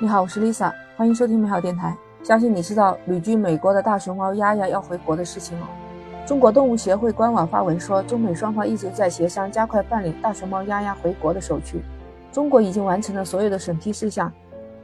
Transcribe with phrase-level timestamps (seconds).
[0.00, 1.96] 你好，我是 Lisa，欢迎收听美好电台。
[2.22, 5.68] 相信你知道旅居美国的大熊猫丫丫要回国的事情了。
[6.26, 11.82] 中国动物协会官网发文说，中美双方一直在协商加快办理大熊猫丫丫回国的手续。
[12.32, 14.32] 中国已经完成了所有的审批事项，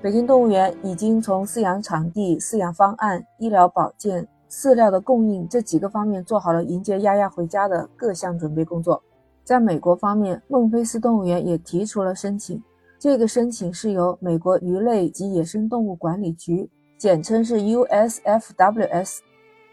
[0.01, 9.03] 北京动物园已经从饲养场地、饲养方案、医疗保健、饲料的供应这几个方面做好了迎接丫丫回家的各项准备工作。
[9.51, 12.63] 在美国方面，孟菲斯动物园也提出了申请。
[13.00, 19.18] 这个申请是由美国鱼类及野生动物管理局，简称是 USFWS，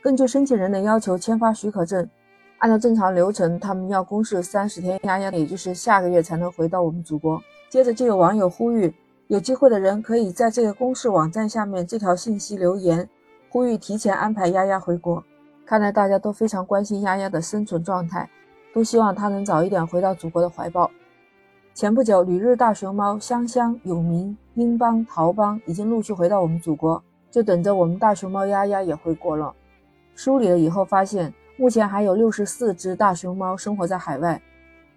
[0.02, 2.10] 根据申请人的要求签发许可证。
[2.58, 7.40] 按照正常流程，他们要公示三十天，丫丫也就是下个月才能回到我们祖国。
[7.70, 8.92] 接着就有网友呼吁，
[9.28, 13.08] 有机会的人可以在这个公示网站下面这条信息留言，
[13.50, 15.24] 呼吁提前安排丫丫回国。
[15.68, 18.28] 看来大家都非常关心丫丫的生存状态，
[18.78, 20.92] 都希望它能早一点回到祖国的怀抱。
[21.74, 29.52] 前不久，旅日大熊猫香香、有名、英邦、桃邦已经陆续回到我们祖国，就等着我们大熊猫丫丫也回国了。
[30.14, 34.40] 梳理了以后发现，目前还有六十四只大熊猫生活在海外，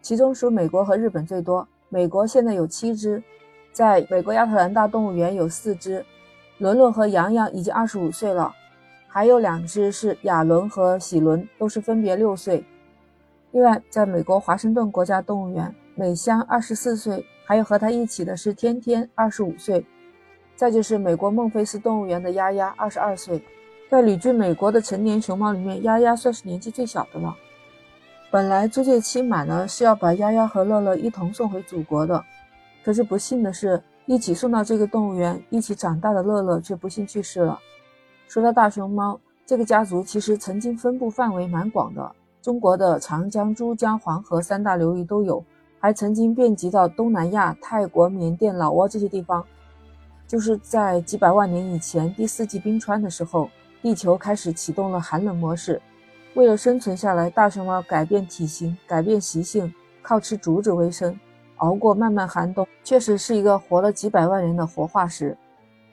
[0.03, 1.67] 其中属美国和日本最多。
[1.89, 3.23] 美国现在有七只，
[3.73, 6.05] 在美国亚特兰大动物园有四只，
[6.59, 8.53] 伦伦和洋洋已经二十五岁了，
[9.09, 12.63] 还有两只是亚伦和喜伦，都是分别六岁。
[13.53, 15.75] 另外，在美国华盛顿国家动物园。
[15.97, 19.85] 美香二十四岁，还有和他一起的是天天二十五岁，
[20.57, 23.43] 再就是美国孟菲斯动物园的丫丫二十二岁。
[23.91, 27.37] 在旅居美国的成年熊猫里面，丫丫算是年纪最小的了。
[28.31, 32.25] 本来租借期满了是要把丫丫和乐乐一同送回祖国的，
[32.83, 37.59] 可是不幸的是，一起送到这个动物园一起长大的乐乐却不幸去世了。
[38.27, 45.45] 说到大熊猫，这个家族其实曾经分布范围蛮广的，中国的长江、珠江、黄河三大流域都有。
[45.83, 49.43] 还曾经遍及到东南亚、泰国、缅甸、老挝这些地方。
[50.27, 53.49] 就是在几百万年以前，第四纪冰川的时候，
[53.81, 55.81] 地球开始启动了寒冷模式。
[56.35, 61.19] 为了生存下来，大熊猫改变体型、改变习性，靠吃竹子为生，
[61.57, 65.35] 熬过漫漫寒冬，确实是一个活了几百万年的活化石。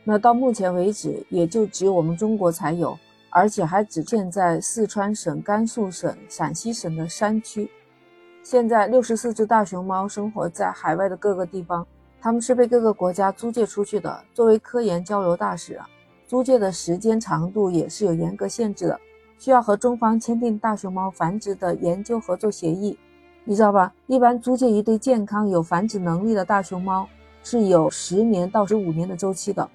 [0.04, 3.00] 那到目前为止，也就只有我们中国才有，
[3.38, 7.70] 而且还只见在四川省、甘肃省、陕西省的山区。
[8.42, 11.86] 现在六十四只大熊猫生活在海外的各个地方，
[12.20, 15.80] 它们是被各个国家租借出去的，作为科研交流大使。
[16.26, 19.00] 租借的时间长度也是有严格限制的，
[19.38, 22.98] 需要和中方签订大熊猫繁殖的研究合作协议。
[23.44, 23.94] 你知道吧？
[24.08, 27.08] 一般租借一对健康有繁殖能力的大熊猫
[27.44, 29.70] 是有十年到十五年的周期的，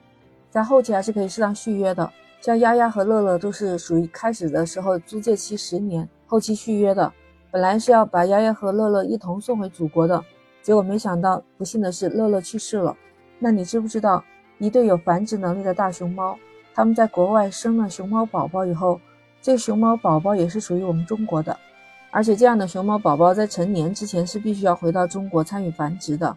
[0.50, 2.11] 在后期还是可以适当续约的。
[2.43, 7.13] 像丫丫和乐乐都是属于开始的时候租借期十年，后期续约的。
[7.53, 10.21] 本来是要把丫丫和乐乐一同送回祖国的，
[10.61, 12.97] 结果没想到，不幸的是乐乐去世了。
[13.39, 14.25] 那你知不知道，
[14.59, 16.37] 一对有繁殖能力的大熊猫，
[16.75, 19.01] 他们在国外生了熊猫宝宝以后，
[19.41, 21.57] 这熊猫宝宝也是属于我们中国的，
[22.11, 26.37] 而且这样的熊猫宝宝在成年之前是必须要回到中国参与繁殖的。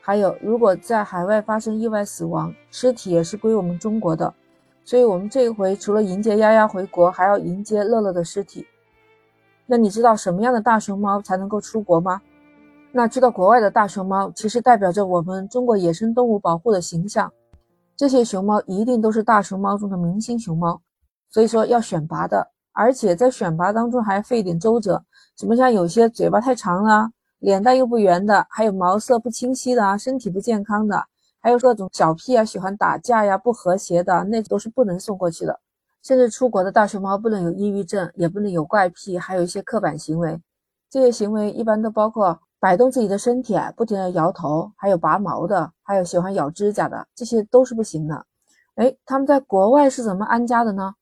[0.00, 4.34] 还有，如果在海外发生意外死亡，尸体也是归我们中国的。
[4.84, 8.66] 所以，我们这一回除了迎接丫丫回国，还要迎接乐乐的尸体。
[9.66, 12.20] 那你知道什么样的大熊猫才能够出国吗？
[12.90, 17.32] 那知道国外的大熊猫其实代表着我们中国野生动物保护的形象，
[17.96, 20.78] 这些熊猫一定都是大熊猫中的明星熊猫，
[21.30, 25.02] 所以说要选拔的，而且在选拔当中还费一点周折，
[25.38, 31.02] 什么像有些嘴巴太长了，脸蛋又不圆的，还有毛色不清晰的啊，身体不健康的，
[31.42, 35.58] 还有各种小屁啊，喜欢打架呀，不和谐的，那都是不能送过去的。
[36.02, 40.40] 甚至出国的大熊猫不能有抑郁症，也不能有怪癖，还有一些刻板行为。
[40.88, 48.24] 这些行为一般都包括摆动自己的身体，不停的摇头，还有拔毛的，还有喜欢咬指甲的，这些都是不行的。
[48.76, 50.94] 哎，他们在国外是怎么安家的呢？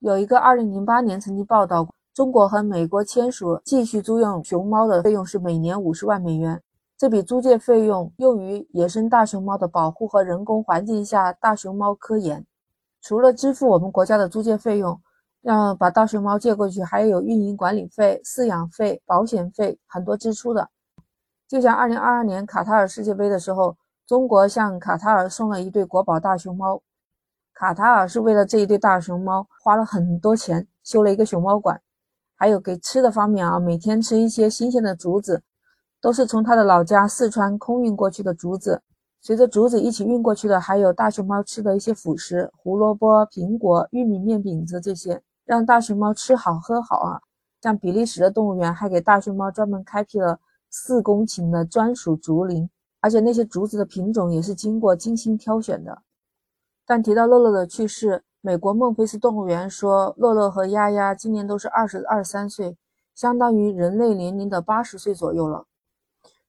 [0.00, 6.60] 有一个2008年曾经报道，中国和美国签署继续租用熊猫的费用是每年五十万美元，
[7.02, 12.46] 这笔租借费用用于野生大熊猫的保护和人工环境下大熊猫科研。
[13.00, 15.00] 除了支付我们国家的租借费用，
[15.40, 20.68] 要把大熊猫借过去，还有运营管理费、饲养费、保险费，很多支出的。
[21.48, 23.76] 就像二零二二年卡塔尔世界杯的时候，
[24.06, 26.80] 中国向卡塔尔送了一对国宝大熊猫，
[27.52, 31.82] 卡塔尔是为了这一对大熊猫花了很多钱修了一个熊猫馆，
[32.36, 35.42] 还有给吃的方面啊，每天吃一些新鲜的竹子，
[36.02, 38.82] 都是从他的老家四川空运过去的竹子。
[39.20, 47.20] 随着竹子一起运过去的，还有大熊猫吃的一些辅食，胡萝卜、苹果、玉米面饼子这些，让大熊猫吃好喝好啊。
[47.60, 52.68] 像比利时的动物园还给大熊猫专门开辟了四公顷的专属竹林，
[53.00, 56.02] 而且那些竹子的品种也是经过精心挑选的。
[56.84, 62.76] 但提到乐乐的去世，美国孟菲斯动物园说，乐乐和丫丫今年都是二十二三岁，
[63.14, 65.66] 相当于人类年龄的八十岁左右了。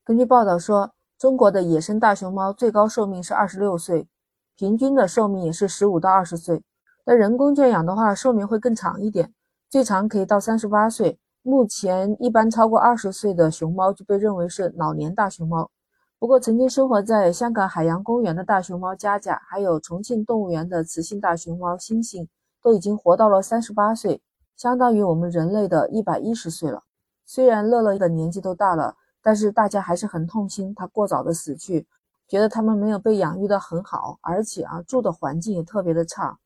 [0.05, 4.09] 根据报道说，中国的野生大熊猫最高寿命是二十六岁，
[4.57, 6.61] 平均的寿命也是十五到二十岁。
[7.05, 9.33] 那人工圈养的话，寿命会更长一点，
[9.69, 11.17] 最长可以到三十八岁。
[11.41, 15.71] 目前一般超过二十岁的熊猫就被认为是老年大熊猫。
[16.19, 22.27] 不过，曾经生活在香港海洋公园的大熊猫佳佳，还有重庆动物园的雌性大熊猫星星，
[22.61, 24.21] 都已经活到了三十八岁，
[24.57, 26.83] 相当于我们人类的一百一十岁了。
[27.25, 31.87] 虽然乐乐的年纪都大了，但是大家还是很痛心它过早的死去，
[32.27, 36.37] 觉得它们没有被养育的很好，而且啊住的环境也特别的差。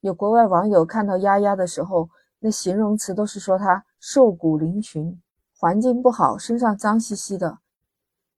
[0.00, 2.08] 有国外网友看到丫丫的时候，
[2.38, 5.16] 那形容词都是说它瘦骨嶙峋，
[5.58, 7.58] 环境不好，身上脏兮兮的。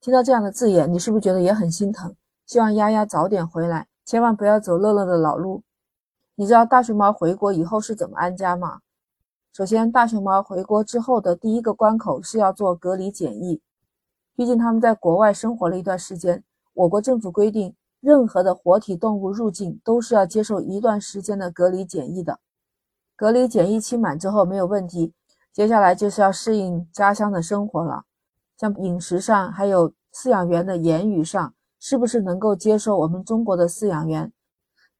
[0.01, 2.17] 听到这样的字眼，你是不是觉得也很心疼？
[2.47, 5.63] 希望丫丫早点回来，千万不要走乐乐的老路。
[6.35, 8.81] 你知道大熊猫回国以后是怎么安家吗？
[9.53, 13.63] 首先，大熊猫回国之后的第一个关口是要做隔离检疫，
[14.37, 16.43] 毕竟他们在国外生活了一段时间。
[16.75, 22.41] 我国政府规定，任何的活体动物入境都是要接受一段时间的隔离检疫的。
[23.17, 25.15] 隔离检疫期满之后没有问题，
[25.53, 28.03] 接下来就是要适应家乡的生活了。
[28.59, 34.33] 像饮食上，还有饲养员的言语上，是不是能够接受我们中国的饲养员？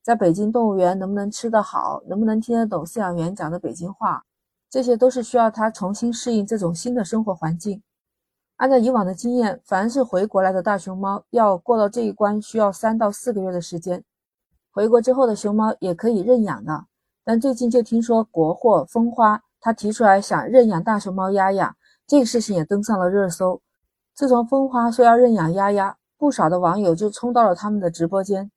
[0.01, 2.03] 在北京动物园能不能吃得好？
[2.07, 4.25] 能不能听得懂饲养员讲的北京话？
[4.71, 7.83] 这些都是需要他重新适应这种新的生活环境。
[8.65, 14.03] 按照以往的经验，凡是回国来的大熊猫要过到这一关，需要三到四个月的时间。
[14.73, 16.87] 回国之后的熊猫也可以认养的，
[17.23, 21.77] 但最近就听说国货风花他提出来想认养大熊猫丫丫。
[22.07, 23.61] 这个事情也登上了热搜。
[24.15, 28.51] 自从风花说要认养丫丫，不少的网友就冲到了他们的直播间。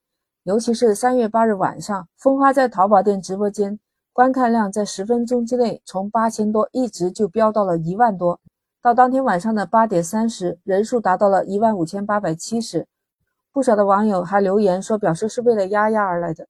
[0.44, 3.78] 尤其是三月八日晚上，风花在淘宝店直播间
[4.14, 8.40] 观看量在十分钟之内从八千多一直就飙到了一万多。
[8.88, 12.88] 到当天晚上的八点三十，人数达到了一万五千八百七十。
[13.52, 16.48] 不少的网友还留言说，表示是为了丫丫而来的。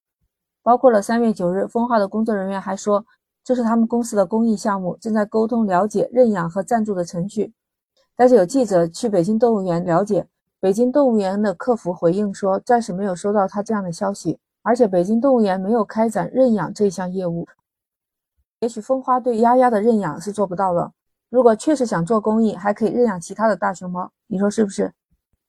[0.61, 3.03] 包括了三月九日，风花的工作人员还说。
[3.43, 7.53] 这是他们公司的公益项目，正在沟通了解认养和赞助的程序。
[8.15, 10.27] 但是有记者去北京动物园了解，
[10.59, 17.47] 北京动物园的客服回应说，暂时没有收到他这样的消息，而且北京动物园没有开展认养这项业务。
[18.59, 20.91] 也许风花对丫丫的认养是做不到了。
[21.29, 24.93] 如果确实想做公益，还可以认养其他的大熊猫，你说是不是？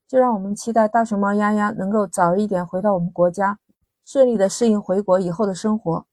[0.08, 3.58] 就让我们期待大熊猫丫丫能够早一点回到我们国家，
[4.04, 6.06] 顺利的适应回国以后的生活。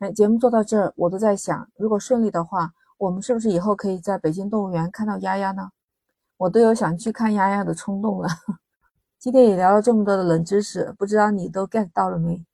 [0.00, 5.70] 哎，节目做到这儿，我都在想，如果顺利的话，我们是不是以后可以在北京动物园看到丫丫呢？
[6.36, 8.28] 我都有想去看丫丫的冲动了。
[9.18, 12.44] 今天也聊了这么多的冷知识，不知道你都 get 到了没？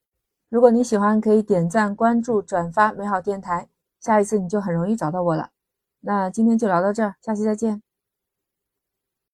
[0.49, 3.69] 如果你喜欢，可以点赞、关注、转发美好电台，
[4.01, 5.51] 下一次你就很容易找到我了。
[6.05, 7.84] 那今天就聊到这儿，下期再见。